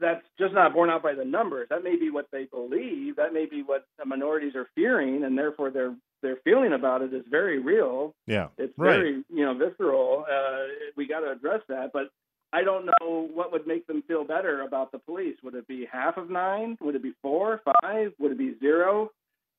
[0.00, 1.68] that's just not borne out by the numbers.
[1.70, 3.16] That may be what they believe.
[3.16, 7.12] That may be what the minorities are fearing, and therefore their their feeling about it
[7.14, 8.14] is very real.
[8.26, 8.48] Yeah.
[8.58, 8.96] It's Right.
[8.96, 10.24] very you know visceral.
[10.30, 12.10] Uh, we got to address that, but
[12.52, 15.36] I don't know what would make them feel better about the police.
[15.42, 16.76] Would it be half of nine?
[16.80, 18.12] Would it be four, five?
[18.18, 19.10] Would it be zero?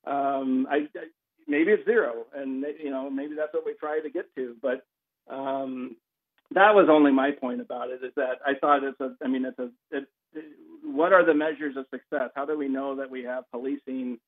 [0.06, 1.06] Um, I, I
[1.48, 4.56] maybe it's zero, and you know maybe that's what we try to get to.
[4.62, 4.86] But
[5.30, 5.96] um,
[6.52, 8.04] that was only my point about it.
[8.04, 9.16] Is that I thought it's a.
[9.24, 9.70] I mean, it's a.
[9.92, 10.46] It, it,
[10.84, 12.32] what are the measures of success?
[12.36, 14.20] How do we know that we have policing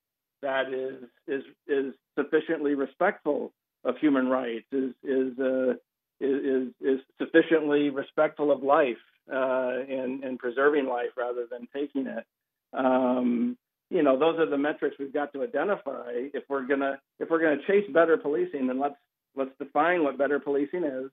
[0.43, 3.51] that is is is sufficiently respectful
[3.84, 4.65] of human rights?
[4.71, 5.73] Is is uh,
[6.19, 9.01] is is sufficiently respectful of life
[9.32, 12.25] uh, and and preserving life rather than taking it?
[12.73, 13.58] Um,
[13.89, 17.41] you know, those are the metrics we've got to identify if we're gonna if we're
[17.41, 18.67] gonna chase better policing.
[18.67, 18.95] Then let's
[19.36, 21.10] let's define what better policing is,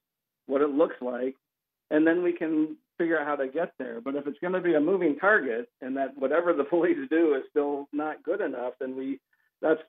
[0.46, 1.36] what it looks like,
[1.90, 4.00] and then we can figure out how to get there.
[4.02, 7.34] But if it's going to be a moving target, and that whatever the police do
[7.34, 9.18] is still not good enough, then we
[9.62, 9.80] that's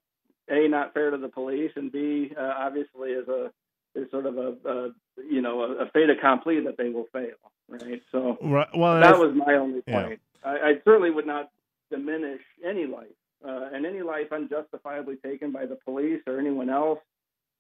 [0.50, 3.52] a not fair to the police, and b uh, obviously is a
[3.93, 4.89] is sort of a, a
[5.30, 7.36] you know a, a fait accompli that they will fail,
[7.67, 8.02] right?
[8.12, 8.67] So Right.
[8.76, 10.04] Well, that was my only yeah.
[10.04, 10.21] point.
[10.43, 11.52] I, I certainly would not
[11.91, 13.08] diminish any life,
[13.45, 17.00] uh, and any life unjustifiably taken by the police or anyone else.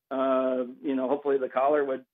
[0.09, 2.05] Uh, you know, hopefully the caller would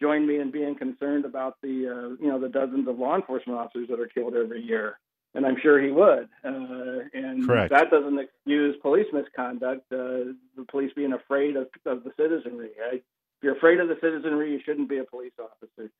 [0.00, 3.58] join me in being concerned about the uh, you know the dozens of law enforcement
[3.58, 4.98] officers that are killed every year,
[5.34, 6.28] and I'm sure he would.
[6.44, 7.72] Uh, and Correct.
[7.72, 9.84] that doesn't excuse police misconduct.
[9.92, 12.70] Uh, the police being afraid of, of the citizenry.
[12.82, 13.02] I, if
[13.42, 15.90] you're afraid of the citizenry, you shouldn't be a police officer.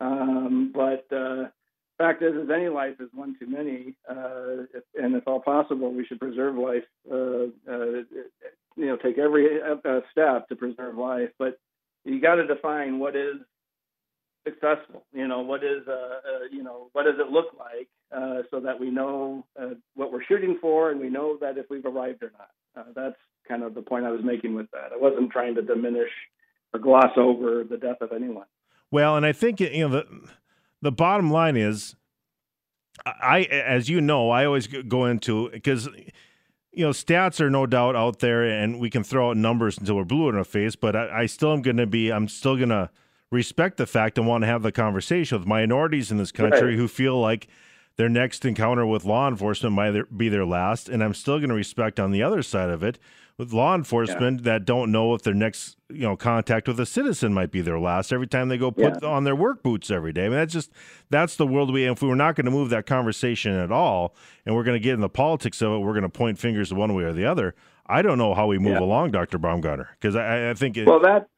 [0.00, 1.48] Um, but uh,
[1.98, 5.92] fact is, is any life is one too many, uh, if, and if all possible,
[5.92, 6.84] we should preserve life.
[7.10, 8.02] Uh, uh,
[8.78, 9.58] you know, take every
[10.12, 11.30] step to preserve life.
[11.38, 11.58] But
[12.06, 13.36] you got to define what is
[14.46, 15.04] successful.
[15.12, 16.18] You know, what is uh, uh,
[16.50, 20.24] you know what does it look like, uh, so that we know uh, what we're
[20.24, 22.50] shooting for, and we know that if we've arrived or not.
[22.76, 23.16] Uh, that's
[23.48, 24.92] kind of the point I was making with that.
[24.92, 26.10] I wasn't trying to diminish
[26.72, 28.46] or gloss over the death of anyone.
[28.90, 30.06] Well, and I think you know the
[30.82, 31.96] the bottom line is,
[33.04, 35.88] I as you know, I always go into because
[36.76, 39.96] you know stats are no doubt out there, and we can throw out numbers until
[39.96, 40.76] we're blue in our face.
[40.76, 42.90] But I, I still am going to be, I'm still going to
[43.30, 46.76] respect the fact and want to have the conversation with minorities in this country Right.
[46.76, 47.48] who feel like
[47.96, 51.54] their next encounter with law enforcement might be their last, and I'm still going to
[51.54, 52.98] respect on the other side of it
[53.38, 54.52] with law enforcement yeah.
[54.52, 57.78] that don't know if their next you know contact with a citizen might be their
[57.78, 59.08] last every time they go put yeah.
[59.08, 60.26] on their work boots every day.
[60.26, 60.70] I mean that's just
[61.10, 61.84] that's the world we.
[61.84, 64.14] If we were not going to move that conversation at all,
[64.44, 66.72] and we're going to get in the politics of it, we're going to point fingers
[66.72, 67.54] one way or the other.
[67.86, 68.80] I don't know how we move yeah.
[68.80, 71.28] along, Doctor Bumgarner, because I, I, think it, well that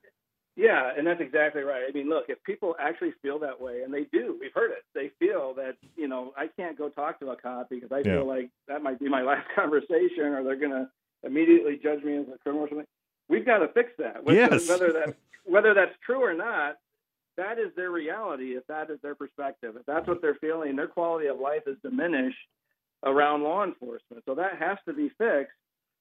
[0.59, 1.83] yeah, and that's exactly right.
[1.89, 4.83] I mean, look, if people actually feel that way, and they do, we've heard it.
[4.93, 8.27] They feel that you know I can't go talk to a cop because I feel
[8.27, 10.89] like that might be my last conversation, or they're going to
[11.23, 12.87] immediately judge me as a criminal or something.
[13.29, 14.25] We've got to fix that.
[14.25, 14.69] Whether, yes.
[14.69, 16.77] whether that whether that's true or not,
[17.37, 18.57] that is their reality.
[18.57, 21.77] If that is their perspective, if that's what they're feeling, their quality of life is
[21.83, 22.37] diminished
[23.05, 24.25] around law enforcement.
[24.27, 25.53] So that has to be fixed.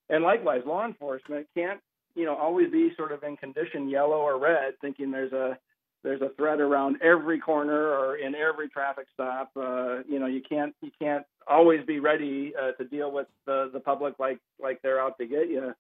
[0.10, 1.80] And likewise, law enforcement can't
[2.16, 5.58] you know always be sort of in condition yellow or red, thinking there's a
[6.04, 9.52] there's a threat around every corner or in every traffic stop.
[9.56, 13.70] Uh, you know, you can't you can't always be ready uh, to deal with the
[13.74, 15.74] the public like like they're out to get you.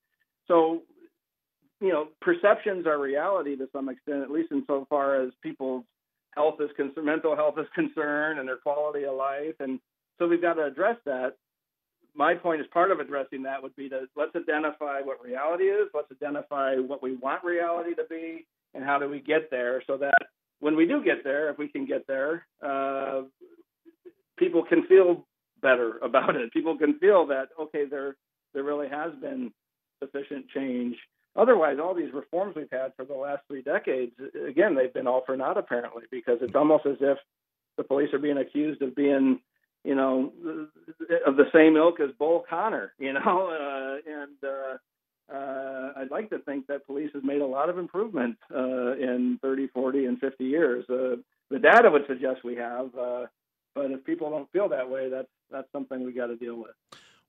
[0.47, 0.81] So,
[1.81, 5.83] you know, perceptions are reality to some extent, at least insofar as people's
[6.35, 9.55] health is concerned, mental health is concerned, and their quality of life.
[9.59, 9.79] And
[10.17, 11.35] so we've got to address that.
[12.15, 15.89] My point as part of addressing that would be to let's identify what reality is.
[15.93, 18.47] Let's identify what we want reality to be
[18.77, 20.13] and how do we get there so that
[20.59, 23.23] when we do get there, if we can get there, uh,
[24.37, 25.25] people can feel
[25.61, 26.53] better about it.
[26.53, 28.15] People can feel that okay, there
[28.53, 29.51] there really has been
[30.01, 30.95] sufficient change.
[31.35, 34.13] Otherwise, all these reforms we've had for the last three decades,
[34.47, 37.17] again, they've been all for naught apparently, because it's almost as if
[37.77, 39.39] the police are being accused of being,
[39.83, 40.31] you know,
[41.27, 43.19] of the same ilk as Bull Connor, you know,
[44.07, 44.77] uh, and uh,
[45.33, 49.39] uh, I'd like to think that police has made a lot of improvement uh, in
[49.41, 50.85] 30, 40, and 50 years.
[50.89, 51.17] Uh,
[51.49, 53.25] the data would suggest we have, uh,
[53.75, 56.71] but if people don't feel that way, that's that's something we got to deal with.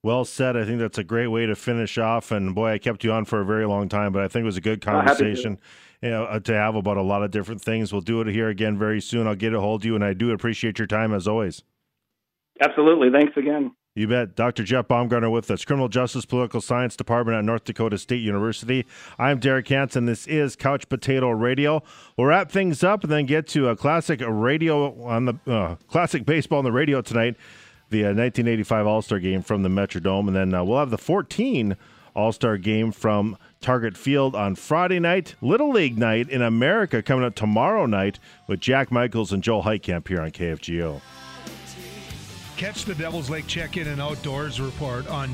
[0.03, 0.57] Well said.
[0.57, 2.31] I think that's a great way to finish off.
[2.31, 4.47] And boy, I kept you on for a very long time, but I think it
[4.47, 5.59] was a good conversation
[6.03, 7.93] you know, uh, to have about a lot of different things.
[7.93, 9.27] We'll do it here again very soon.
[9.27, 11.63] I'll get a hold of you, and I do appreciate your time as always.
[12.61, 13.11] Absolutely.
[13.11, 13.73] Thanks again.
[13.99, 14.37] You bet.
[14.37, 14.63] Dr.
[14.63, 18.87] Jeff Bumgarner with us, Criminal Justice Political Science Department at North Dakota State University.
[19.19, 20.05] I'm Derek Hansen.
[20.05, 21.83] This is Couch Potato Radio.
[22.17, 26.25] We'll wrap things up and then get to a classic radio on the uh, classic
[26.25, 27.35] baseball on the radio tonight,
[27.91, 30.97] the uh, 1985 All Star game from the Metrodome, and then uh, we'll have the
[30.97, 31.77] 14
[32.15, 35.35] All Star game from Target Field on Friday night.
[35.41, 40.07] Little League night in America coming up tomorrow night with Jack Michaels and Joel Heitkamp
[40.07, 41.01] here on KFGO.
[42.59, 45.33] Catch the Devils Lake check in and outdoors report on